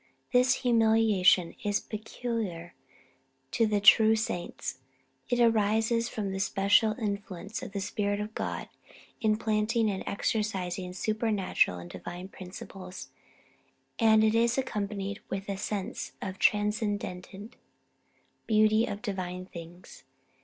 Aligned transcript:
This 0.33 0.63
humiliation 0.65 1.53
is 1.63 1.79
peculiar 1.79 2.73
to 3.51 3.67
the 3.67 3.79
true 3.79 4.15
saints. 4.15 4.79
It 5.29 5.39
arises 5.39 6.09
from 6.09 6.31
the 6.31 6.39
special 6.39 6.93
influence 6.93 7.61
of 7.61 7.71
the 7.71 7.81
Spirit 7.81 8.19
of 8.19 8.33
God 8.33 8.67
implanting 9.21 9.91
and 9.91 10.01
exercising 10.07 10.93
supernatural 10.93 11.77
and 11.77 11.87
divine 11.87 12.29
principles; 12.29 13.11
and 13.99 14.23
it 14.23 14.33
is 14.33 14.57
accompanied 14.57 15.19
with 15.29 15.47
a 15.47 15.55
sense 15.55 16.13
of 16.19 16.33
the 16.33 16.39
transcendent 16.39 17.55
beauty 18.47 18.87
of 18.87 19.03
divine 19.03 19.45
things. 19.45 20.03